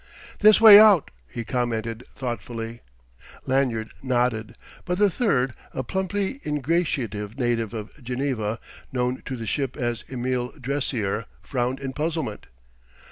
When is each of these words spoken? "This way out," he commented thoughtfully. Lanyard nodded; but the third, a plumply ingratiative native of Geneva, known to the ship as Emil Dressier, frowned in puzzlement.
"This 0.39 0.59
way 0.59 0.79
out," 0.79 1.11
he 1.29 1.45
commented 1.45 2.03
thoughtfully. 2.07 2.81
Lanyard 3.45 3.91
nodded; 4.01 4.55
but 4.83 4.97
the 4.97 5.11
third, 5.11 5.53
a 5.73 5.83
plumply 5.83 6.39
ingratiative 6.43 7.37
native 7.37 7.71
of 7.75 7.91
Geneva, 8.03 8.57
known 8.91 9.21
to 9.25 9.35
the 9.35 9.45
ship 9.45 9.77
as 9.77 10.03
Emil 10.09 10.53
Dressier, 10.59 11.25
frowned 11.43 11.79
in 11.79 11.93
puzzlement. 11.93 12.47